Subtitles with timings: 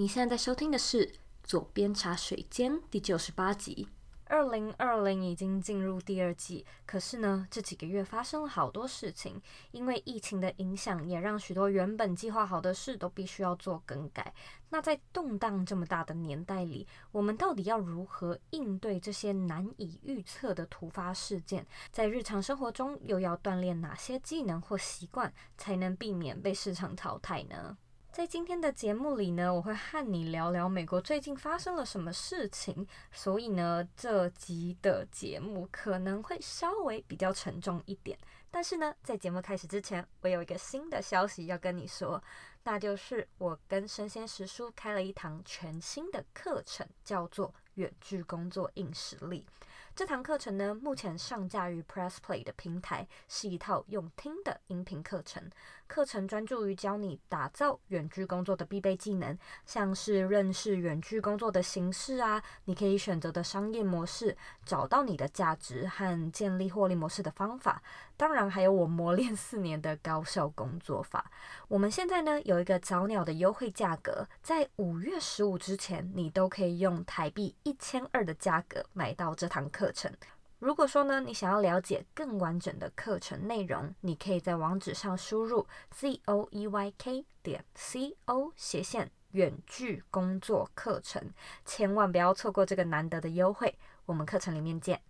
[0.00, 1.06] 你现在在收听的是
[1.42, 3.86] 《左边茶水间》第九十八集。
[4.24, 9.38] 二零二零已经进入第二季，可是呢，这几个月发生了好多事情，
[9.72, 14.32] 因为疫情的影响，也让许多原本计划好的事都必须要做更改。
[14.70, 21.66] 那在动荡这么大的年代里，我们到底要如何应对这些难以预测的突发事件？
[21.92, 27.76] 在日常生活中，又要锻炼哪些技能或习惯，才能避免被市场淘汰呢？
[28.20, 32.86] 在今天的节目里呢，我会和你聊聊美国最近发生了什么事情。
[33.10, 38.18] 所以呢，这集的节目可能会稍微比较沉重一点。
[38.50, 42.22] 但是呢，在节目开始之前，我有一个新的消息要跟你说，
[42.64, 49.46] 那就是我跟生鲜时书开了一堂全新的课程，叫做《远距工作硬实力》。
[49.94, 55.42] 这堂课程呢，目前上架于 PressPlay 的平台，是一套用听的音频课程。
[55.86, 59.36] 课程专注于教你打造远距工作的必备技能，
[59.66, 67.82] 像是认识远距工作的形式啊，你可以选择的商业模式，找到你的价值和建立获利模式的方法。
[68.20, 71.30] 当然，还有我磨练四年的高效工作法。
[71.68, 80.12] 我们现在呢，有一个早鸟的优惠价格，在五月十五之前，你都可以用台币一千二的价格买到这堂课程。
[80.58, 91.30] 如果说呢，你想要了解更完整的课程内容，你可以在网址上输入 z o e y k 点 c o 斜线远距工作课程，
[91.64, 93.78] 千万不要错过这个难得的优惠。
[94.04, 95.00] 我们课程里面见。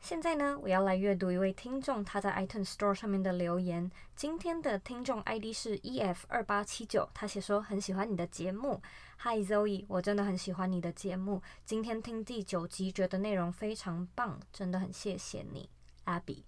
[0.00, 3.90] 现在呢，我要来阅读一位听众他在 iTunes Store 上面的留言。
[4.16, 8.80] 今天的听众 ID 是 EF 二八七九，他写说很喜欢你的节目。
[9.18, 11.42] Hi Zoe，我真的很喜欢你的节目。
[11.66, 15.68] 今天听第九集，觉得内容非常棒，真的很谢谢你
[16.06, 16.44] ，Abby。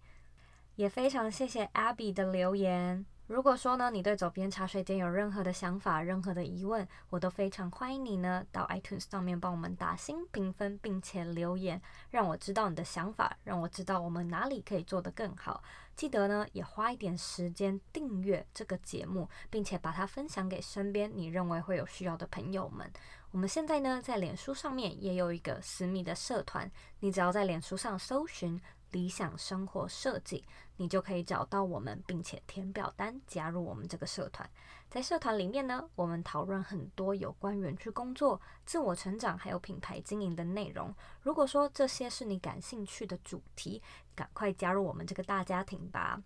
[0.76, 3.04] 也非常谢谢 Abby 的留言。
[3.28, 15.62] 如果说呢，你对左边茶水间有任何的想法、任何的疑问，我都非常欢迎你呢到 iTunes 上面帮我们打星评分，并且留言，让我知道你的想法，让我知道我们哪里可以做得更好。
[15.94, 22.90] 记得呢，也花一点时间订阅这个节目，并且把它分享给身边你认为会有需要的朋友们。
[23.30, 26.70] 我们现在呢，在脸书上面也有一个私密的社团，
[27.00, 28.60] 你只要在脸书上搜寻。
[28.92, 30.44] 理想生活设计，
[30.76, 34.48] 你就可以找到我们，并且填表单加入我们这个社团。
[34.88, 40.94] 在社团里面呢，我们讨论很多有关园区工作、自我成长还有品牌经营的内容。
[41.22, 43.82] 如果说这些是你感兴趣的主题，
[44.14, 46.22] 赶快加入我们这个大家庭吧。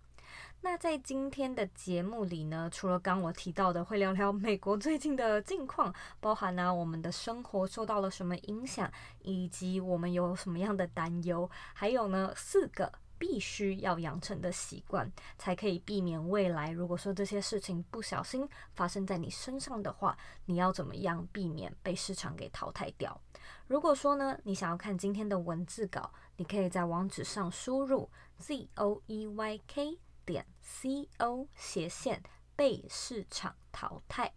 [0.61, 23.21] 那在今天的节目里呢，除了刚我提到的，会聊聊美国最近的近况，包含呢我们的生活受到了什么影响，以及我们有什么样的担忧，还有呢四个必须要养成的习惯，才可以避免未来如果说这些事情不小心发生在你身上的话，你要怎么样避免被市场给淘汰掉？
[23.67, 29.99] 如果说呢，你想要看今天的文字稿，你可以在网址上输入 z o e y k。
[30.27, 32.21] 点 c o 斜线
[32.53, 34.33] 被市场淘汰，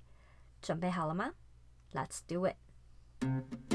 [0.62, 1.34] 准备好了吗
[1.92, 3.69] ？Let's do it。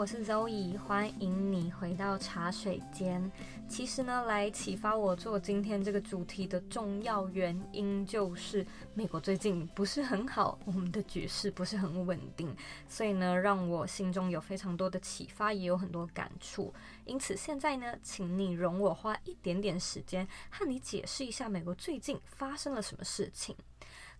[0.00, 3.30] 我是 Zoe，欢迎你回到茶水间。
[3.68, 12.56] 其实呢，来启发我做今天这个主题的重要原因，就是美国最近不是很好，我们的局势不是很稳定，
[12.88, 16.72] 所以呢，让我心中有非常多的启发，也有很多感触。
[17.04, 23.54] 因此，现在呢，请你容我花一点点时间，和你解释一下美国最近发生了什么事情。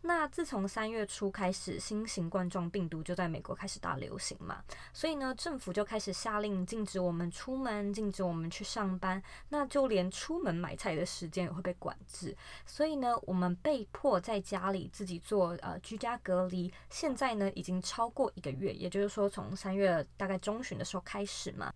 [0.03, 12.34] 那自从三月初开始，新型冠状病毒就在美国开始大流行嘛，所以呢，政府就开始下令禁止我们出门，禁止我们去上班，那就连出门买菜的时间也会被管制。
[12.65, 21.72] 所以呢，我们被迫在家里自己做呃居家隔离，现在呢已经超过一个月，也就是说从三月大概中旬的时候开始嘛。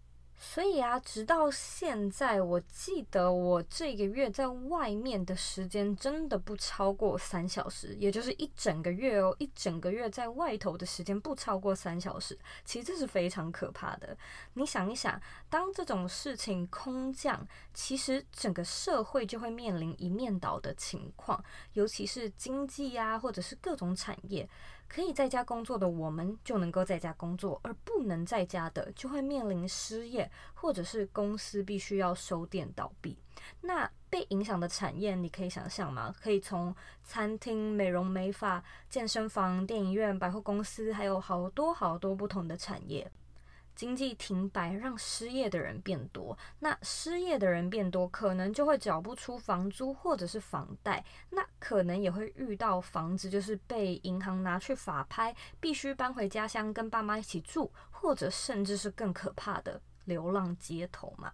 [0.47, 14.17] 所以啊，直到现在，我记得我这个月在外面的时间真的不超过三小时，也就是一整个月哦，一整个月在外头的时间不超过三小时，其实这是非常可怕的。
[14.53, 21.43] 你想一想，当这种事情空降，其实整个社会就会面临一面倒的情况，
[21.73, 24.49] 尤其是经济啊，或者是各种产业。
[24.89, 33.19] 可以在家工作的我们就能够在家工作，而不能在家的就会面临失业，或者是公司必须要收店倒闭。
[33.61, 36.15] 那被影响的产业，你可以想象吗？
[36.23, 43.11] 可以从餐厅、美容美发、健身房、电影院、百货公司，还有好多好多不同的产业。
[43.75, 46.37] 经济停摆，让失业的人变多。
[46.61, 51.05] 那失业的人变多，可能就会缴不出房租或者是房贷。
[51.31, 61.33] 那可能也会遇到房子就是被银行拿去法拍，必须搬回家乡跟爸妈一起住，或者甚至是更可怕的流浪街头嘛。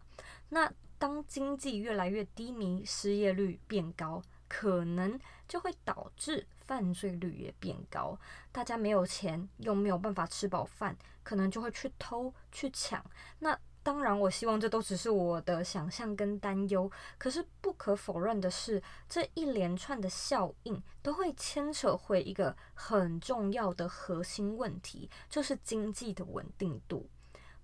[0.49, 8.17] 那当经济越来越低迷，失业率变高，可能就会导致犯罪率也变高。
[8.53, 10.97] 大家没有钱，又没有办法吃饱饭。
[11.25, 13.05] 可能就会去偷去抢，
[13.41, 16.91] 那当然，我希望这都只是我的想象跟担忧。
[17.19, 27.09] 可是不可否认的是，这一连串的效应都会牵扯回一个很重要的核心问题，就是经济的稳定度。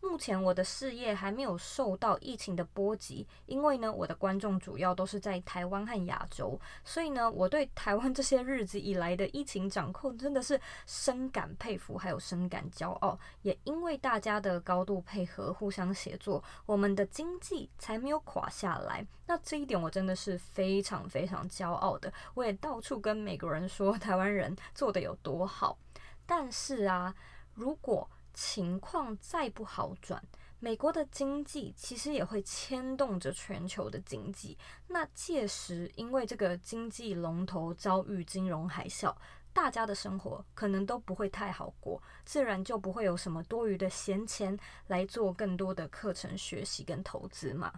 [0.08, 13.18] 目前我的事业还没有受到疫情的波及，因为呢，我的观众主要都是在台湾和亚洲，所以呢，我对台湾这些日子以来的疫情掌控真的是深感佩服，还有深感骄傲。
[13.42, 19.06] 也因为大家的高度配合、互相协作，我们的经济才没有垮下来。
[19.26, 22.12] 那这一点我真的是非常非常骄傲的。
[22.34, 25.76] 我也到处跟美国人说台湾人做得有多好。
[26.24, 27.14] 但是啊，
[27.54, 30.22] 如果情况再不好转，
[30.60, 34.58] 美国的经济其实也会牵动着全球的经济。
[34.88, 39.16] 那届时，因为这个经济龙头遭遇金融海啸，
[39.54, 44.56] 大家的生活可能都不会太好过，自然就不会有什么多余的闲钱
[44.88, 47.72] 来做更多的课程学习跟投资嘛。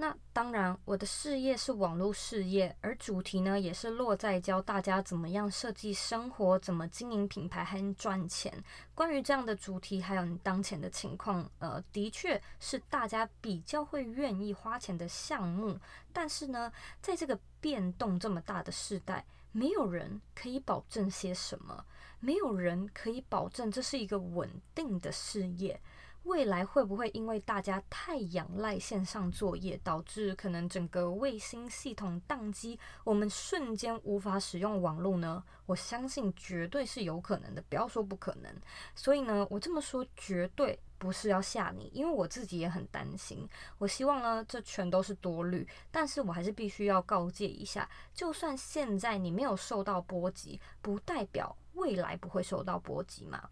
[0.00, 8.62] 那当然，我的事业是网络事业，而主题呢也是落在教大家怎么样设计生活，怎么经营品牌还能赚钱。
[8.94, 15.76] 关于这样的主题，还有你当前的情况，呃，的确是大家比较会愿意花钱的项目。
[16.12, 16.72] 但是呢，
[17.02, 21.84] 在这个变动这么大的时代，没有人可以保证些什么，
[22.20, 25.80] 没有人可以保证这是一个稳定的事业。
[26.28, 35.42] 未来会不会因为大家太仰赖线上作业，导致可能整个卫星系统宕机，我们瞬间无法使用网络呢？
[35.64, 38.54] 我相信绝对是有可能的，不要说不可能。
[38.94, 43.48] 所以呢，我这么说绝对不是要吓你，因为我自己也很担心。
[43.78, 53.48] 我希望呢，这全都是多虑，但是我还是必须要告诫一下，就算现在你没有受到波及，不代表未来不会受到波及嘛。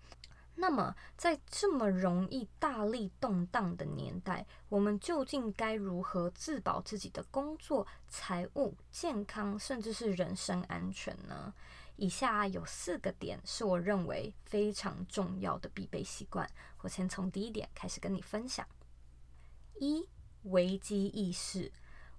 [0.59, 11.53] 那么，在这么容易大力动荡的年代，我们究竟该如何自保自己的工作、财务、健康，甚至是人身安全呢？
[11.97, 16.49] 以下有四个点是我认为非常重要的必备习惯。
[16.83, 18.67] 我先从第一点开始跟你分享：
[19.79, 20.09] 一、
[20.45, 21.73] 危机意识。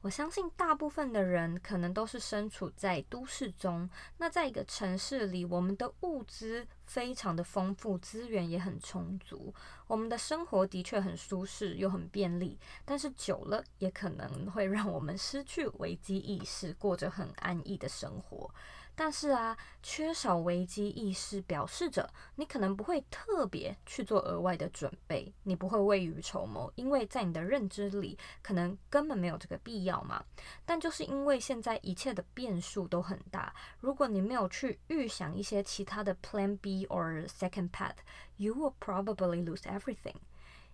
[0.07, 3.89] 我相信大部分的人可能都是身处在都市中。
[4.19, 9.53] 那在一个城市里，我们的物资非常的丰富，资源也很充足，
[9.85, 12.57] 我们的生活的确很舒适又很便利。
[12.85, 18.49] 但是久了，也可能会让我们失去危机意识，过着很安逸的生活。
[18.99, 30.25] 但是啊，缺少危机意识，表示着你可能不会特别去做额外的准备，你不会未雨绸缪，因为在你的认知里，可能根本没有这个必要嘛。
[30.65, 40.15] 但就是因为现在一切的变数都很大，如果你没有去预想一些其他的 Plan B or Second Path，you will probably lose everything。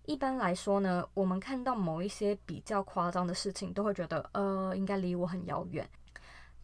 [0.05, 5.89] 一般来说呢，我们看到某一些比较夸张的事情，都会觉得，呃，应该离我很遥远。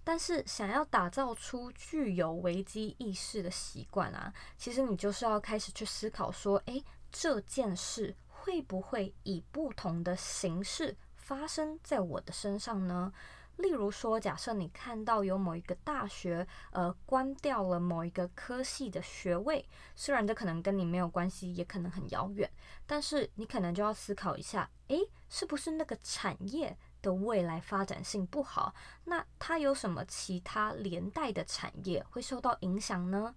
[0.04, 13.14] 但是，想要打造出具有危机意识的习惯啊，其实你就是要开始去思考说，诶，这件事会不会以不同的形式发生在我的身上呢？
[13.58, 22.50] 例如说，假设你看到有某一个大学，呃，关掉了某一个科系的学位，虽然这可能跟你没有关系，也可能很遥远，
[22.88, 28.74] 但是你可能就要思考一下，诶，是不是那个产业的未来发展性不好，
[29.06, 33.34] 那它有什么其他连带的产业会受到影响呢？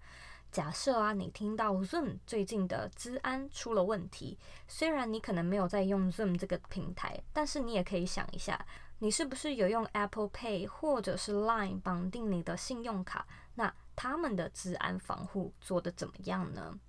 [0.51, 8.63] 假设啊，你听到 Zoom 最近的资安出了问题，虽然你可能没有在用 Zoom 这个平台，但是你也可以想一下，
[8.99, 13.25] 你是不是有用 Apple Pay 或者是 Line 绑定你的信用卡？
[13.55, 16.79] 那他们的资安防护做得怎么样呢？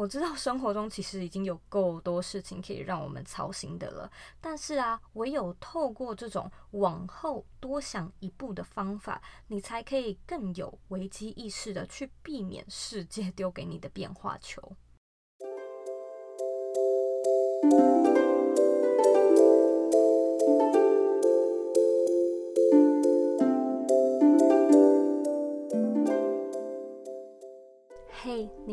[0.00, 14.74] 我知道生活中其实已经有够多事情可以让我们操心的了，但是啊，唯有透过这种往后多想一步的方法，你才可以更有危机意识的去避免世界丢给你的变化球。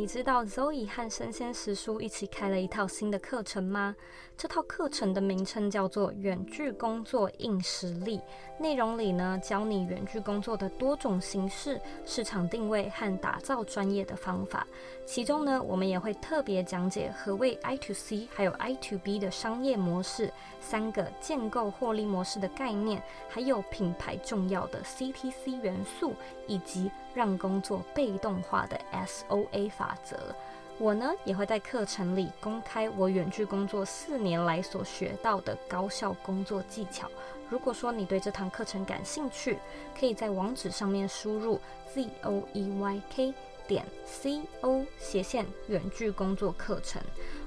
[0.08, 3.96] 知道 Zoe 和生鲜时书一起开了一套新的课程吗？
[4.38, 8.20] 这套课程的名称叫做《远距工作硬实力》，
[8.60, 14.66] 内容里呢，教你远距工作的多种形式、市场定位和打造专业的方法。
[15.06, 26.14] 其中呢，我们也会特别讲解何谓 I to C 还有 I to B 的商业模式，三个建构获利模式的概念，还有品牌重要的 CTC 元素，
[26.46, 30.36] 以及让工作被动化的 SOA 法则。
[30.78, 37.10] 我呢也会在课程里公开我远距工作四年来所学到的高效工作技巧。
[37.50, 39.58] 如果说你对这堂课程感兴趣，
[40.00, 41.60] 可以在网址上面输入
[41.92, 43.34] z o e y k
[43.68, 47.02] 点 c o 斜线远距工作课程。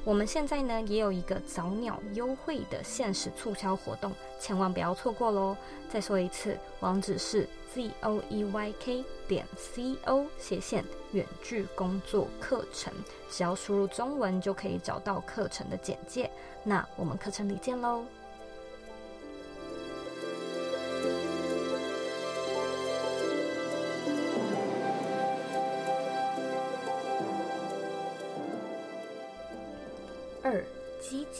[0.04, 5.56] 我们现在呢也有一个早鸟优惠的限时促销活动，千万不要错过喽！
[5.88, 12.92] 再说一次，网址是 z o e y k 点 c o 斜线远距工作课程，
[13.30, 16.30] 只要输入中文就可以找到课程的简介。
[16.64, 18.04] 那我们课程里见喽！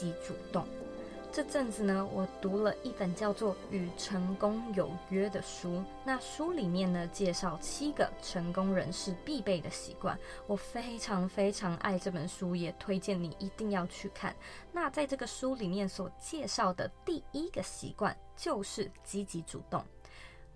[0.01, 0.65] 积极主动。
[1.31, 5.81] 这阵子呢，我读了一本叫做《与成功有约》的书。
[6.03, 10.17] 那书里面呢，介绍七个成功人士必备的习惯。
[10.45, 14.35] 我非常非常爱这本书，也推荐你一定要去看。
[14.73, 19.81] 那在这个书里面所介绍的第一个习惯，就是积极主动。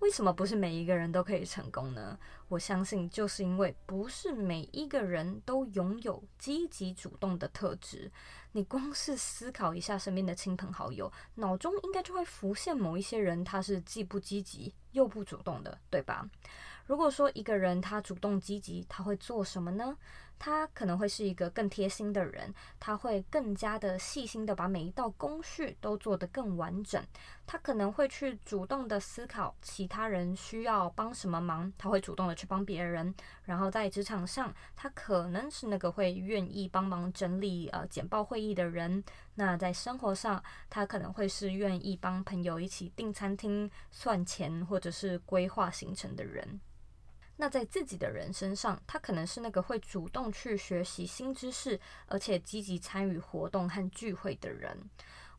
[0.00, 2.18] 为什么不是每一个人都可以成功呢？
[2.48, 8.10] 我相信就是因为不是每一个人都拥有积极主动的特质。
[8.52, 16.28] 你光是思考一下身边的亲朋好友，脑中应该就会浮现某一些人，他是既不积极又不主动的，对吧？
[16.86, 19.96] 如果说一个人他主动积极，他会做什么呢？
[20.38, 27.02] 他可能会是一个更贴心的人，他会更加的细心的把每一道工序都做得更完整。
[27.46, 33.14] 他可能会去主动的思考其他人需要帮什么忙，他会主动的去帮别人。
[33.44, 39.02] 然后在职场上，他可能是那个会愿意帮忙整理呃简报会议的人。
[39.36, 46.60] 那在生活上，他可能会是愿意帮朋友一起订餐厅、算钱或者是规划行程的人。
[47.36, 54.76] 那在自己的人身上，他可能是那个会主动去学习新知识，而且积极参与活动和聚会的人。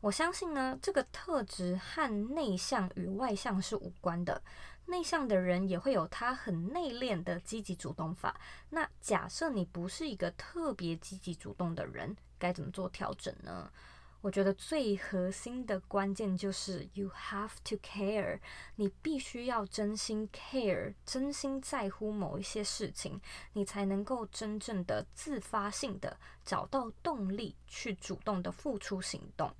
[0.00, 4.40] 我相信呢，这个特质和内向与外向是无关的。
[4.86, 8.40] 内向的人也会有他很内敛的积极主动法。
[8.70, 13.70] 那假设你不是一个特别积极主动的人，该怎么做调整呢？
[14.20, 18.40] 我觉得最核心的关键就是 you have to care，
[18.74, 23.20] 你必须要真心 care，真心在乎某一些事情，
[23.52, 29.54] 你才能够真正的自发性的找到动力去主动的付出行动。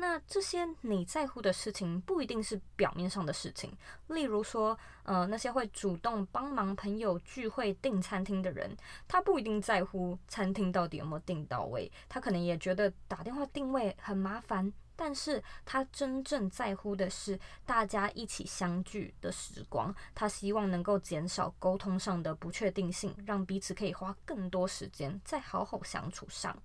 [0.00, 3.76] 那这些你在乎的事情不一定是表面上的事情，
[4.06, 8.74] 例如说，呃，那些会主动帮忙朋友聚会订餐厅的人，
[9.06, 26.56] 他不一定在乎餐厅到底有没有订到位，他可能也觉得打电话订位很麻烦，但是他真正在乎的是大家一起相聚的时光，他希望能够减少沟通上的不确定性，让彼此可以花更多时间在好好相处上。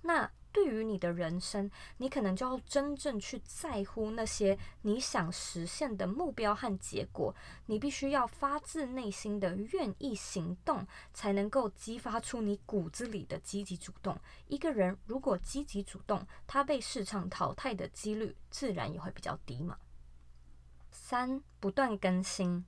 [0.00, 7.34] 那对于你的人生，你可能就要真正去在乎那些你想实现的目标和结果。
[7.66, 14.16] 你必须要发自内心的愿意行动，才能够激发出你骨子里的积极主动。
[14.46, 19.76] 一个人如果积极主动，他被市场淘汰的几率自然也会比较低嘛。
[20.92, 22.64] 三，不断更新。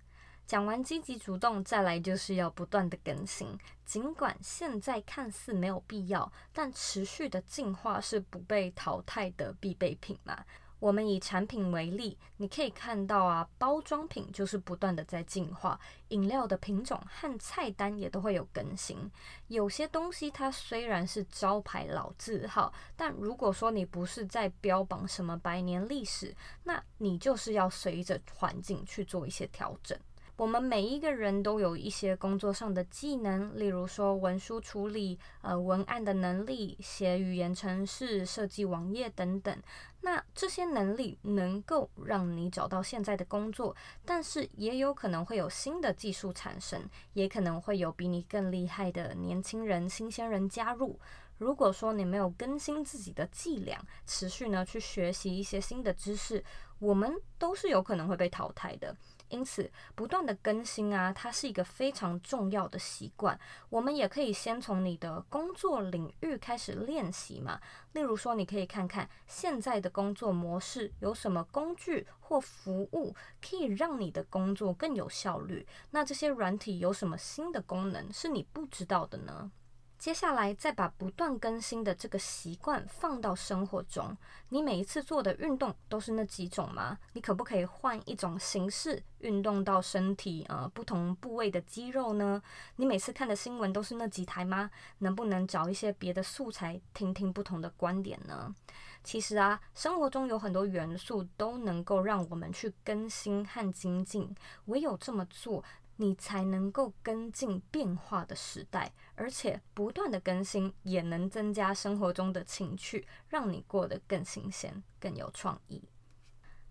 [0.47, 3.59] 讲完积极主动，再来就是要不断的更新。
[3.85, 10.45] 尽管现在看似没有必要，但持续的进化是不被淘汰的必备品嘛。
[10.79, 19.11] 我们以产品为例，你可以看到啊，包装品就是不断的在进化，饮料的品种和菜单也都会有更新。
[19.49, 29.99] 有些东西它虽然是招牌老字号，但如果说你不是在标榜什么百年历史，那你就是要随着环境去做一些调整。
[30.37, 39.57] 我们每一个人都有一些工作上的技能，例如说文书处理、呃文案的能力、写语言程式、设计网页等等。
[40.03, 43.75] 那这些能力能够让你找到现在的工作，
[44.05, 51.01] 但是也有可能会有新的技术产生，也可能会有比你更厉害的年轻人、新鲜人加入。
[51.39, 56.43] 如果说你没有更新自己的伎俩，持续呢去学习一些新的知识，
[56.79, 58.97] 我们都是有可能会被淘汰的。
[59.29, 63.37] 因此，不断的更新啊，它是一个非常重要的习惯。
[63.69, 67.61] 我们也可以先从你的工作领域开始练习嘛。
[67.95, 75.67] 例如说，你可以看看现在的工作模式有什么工具或服务可以让你的工作更有效率。
[75.91, 79.51] 那这些软体有什么新的功能是你不知道的呢？
[79.99, 84.17] 接下来，再把不断更新的这个习惯放到生活中。
[84.51, 86.99] 你每一次做的运动都是那几种吗？
[87.15, 92.41] 你可不可以换一种形式运动到身体呃不同部位的肌肉呢？
[92.77, 94.71] 你每次看的新闻都是那几台吗？
[94.99, 98.55] 能不能找一些别的素材，听听不同的观点呢？
[99.03, 104.33] 其实啊，生活中有很多元素都能够让我们去更新和精进，
[104.67, 105.65] 唯有这么做。
[105.97, 115.83] 你才能够跟进变化的时代，而且不断的更新也能增加生活中的情趣，让你过得更新鲜、更有创意。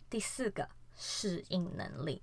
[0.10, 2.22] 第四个，适应能力。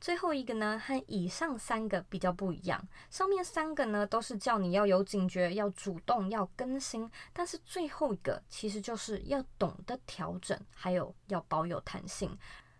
[0.00, 2.88] 最后一个呢，和以上三个比较不一样。
[3.10, 12.38] 上面三个呢，都是叫你要有警觉、要主动、要更新，但是最后一个其实就是要懂得调整，还有要保有弹性。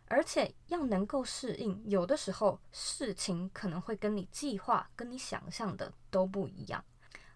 [0.08, 6.84] 而且要能够适应，有的时候事情可能会跟你计划、跟你想象的都不一样。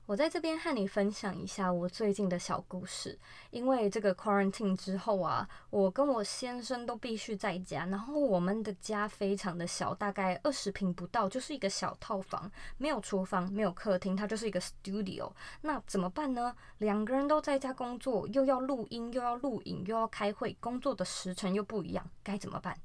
[0.04, 3.16] 我在这边和你分享一下我最近的小故事。
[3.50, 15.30] 因为这个 quarantine 之后啊，我跟我先生都必须在家，然后我们的家非常的小，大概二十平不到，就是一个小套房，没有厨房，没有客厅，它就是一个 studio。
[15.60, 16.54] 那怎么办呢？
[16.78, 22.76] 两个人都在家工作，又要录音，又要录影，又要开会，工作的时程又不一样，该怎么办？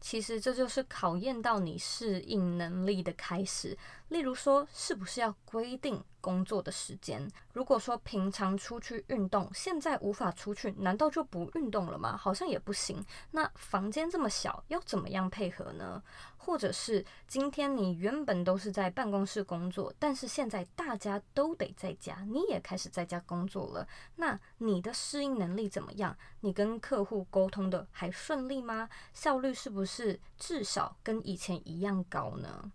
[0.00, 3.78] 其实这就是考验到你适应能力的开始。
[4.08, 7.30] 例如说，是不是要规定工作的时间？
[7.52, 12.16] 如果说平常出去运动，现在无法出去，难道就不运动了吗？
[12.16, 13.04] 好像也不行。
[13.32, 16.02] 那房间这么小，要怎么样配合呢？
[16.38, 23.86] 或者是今天你原本都是在办公室工作，但是现在大家都得在家，你也开始在家工作了。
[24.16, 26.16] 那你的适应能力怎么样？
[26.40, 28.88] 你跟客户沟通的还顺利吗？
[29.12, 32.72] 效率是不是至少跟以前一样高呢？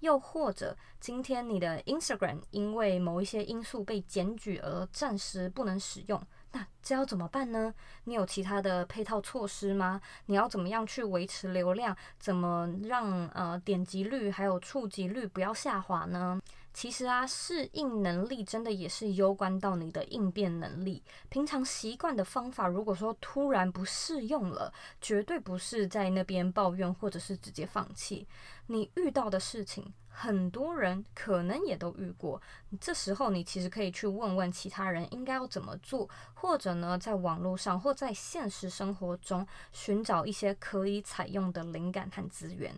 [0.00, 6.20] 又或者，今天你的 Instagram 因为某一些因素被检举而暂时不能使用，
[6.52, 7.72] 那这要怎么办呢？
[8.04, 10.00] 你有其他的配套措施吗？
[10.26, 11.96] 你要怎么样去维持流量？
[12.18, 16.40] 怎么让呃点击率还有触及率不要下滑呢？
[16.72, 21.02] 其实啊，适应能力真的也是攸关到你的应变能力。
[21.28, 28.26] 平常习惯的方法，如果说突然不适用了，绝对不是在那边抱怨或者是直接放弃。
[28.68, 32.40] 你遇到的事情，很多人可能也都遇过。
[32.80, 42.72] 这时候你其实可以去问问其他人应该要怎么做，或者呢，在网络上或在现实生活中寻找一些可以采用的灵感和资源。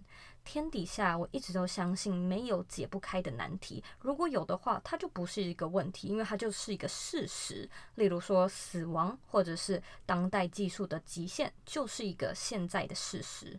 [0.45, 3.83] 天底下，我一直都相信没有解不开的难题。
[4.01, 7.69] 如果有的话，它就不是一个问题，因为它就是一个事实。
[7.95, 13.59] 例如说，死亡，或者是当代技术的极限，就是一个现在的事实。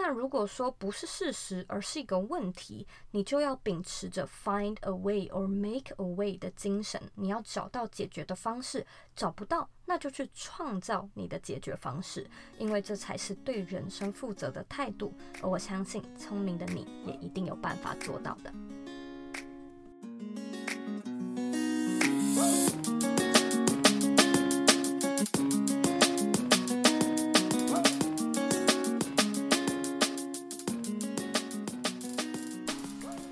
[0.00, 8.86] 那如果说不是事实，而是一个问题，你就要秉持着 find a way or make a way 的精神，你要找到解决的方式。
[9.16, 15.12] 找不到，那就去创造你的解决方式，因为这才是对人生负责的态度。
[15.42, 18.54] 而我相信，聪明的你也一定有办法做到的。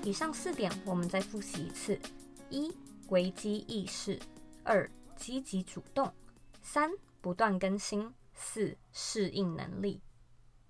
[0.07, 1.99] 以上四点，我们再复习一次：
[2.49, 2.73] 一、
[3.09, 4.17] 危机意识；
[4.63, 6.07] 二、积极主动；
[6.61, 6.89] 三、
[7.19, 9.99] 不断更新；四、适应能力。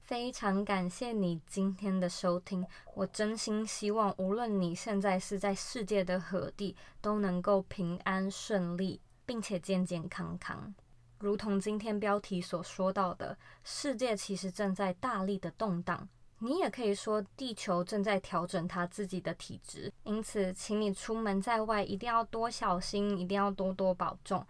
[0.02, 10.74] 非常感谢你今天的收听，我真心希望，无论你现在是在世界的何地，都能够平安顺利，并且健健康康。
[11.20, 16.10] 如同今天标题所说到的，世界其实正在大力的动荡。
[16.40, 24.46] 你也可以说，地球正在调整它自己的体质，因此，请你出门在外一定要多小心，一定要多多保重。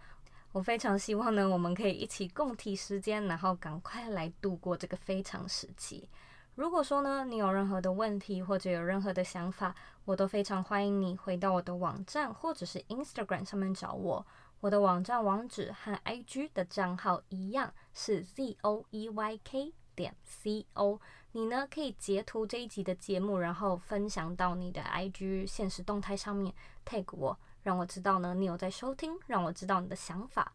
[0.52, 6.08] 我非常希望呢，我们可以一起共体时间，然后赶快来度过这个非常时期。
[6.54, 9.74] 如果说呢，你有任何的问题或者有任何的想法，
[10.04, 14.26] 我都非常欢迎你回到我的网站或者是 Instagram 上面找我。
[14.60, 20.98] 我的网站网址和 IG 的账号一样是 zoeyk 点 co。
[21.38, 26.52] 你呢可以截图这一集的节目，然后分享到你的 IG 现实动态上面
[26.84, 30.52] tag 我，让我知道呢你有在收听，让我知道你的想法。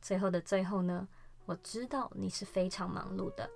[0.00, 1.08] 最后的最后呢，
[1.44, 3.50] 我知道你是非常忙碌的。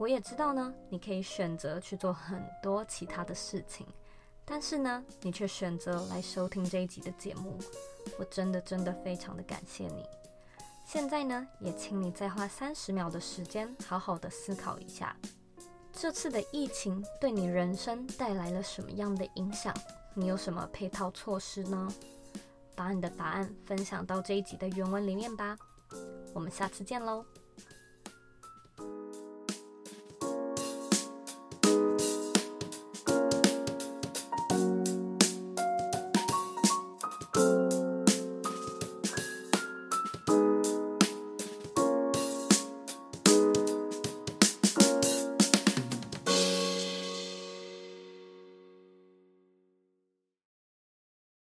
[0.00, 3.86] 我也知道呢，你可以选择去做很多其他的事情，
[4.44, 7.56] 但是呢，你却选择来收听这一集的节目，
[8.18, 10.04] 我真的真的非常的感谢你。
[10.84, 15.16] 现在呢，也请你再花三十秒的时间，好好的思考一下，
[16.00, 19.74] 这次的疫情对你人生带来了什么样的影响？
[20.14, 21.92] 你有什么配套措施呢？
[22.76, 25.58] 把你的答案分享到这一集的原文里面吧。
[26.32, 27.24] 我们下次见喽。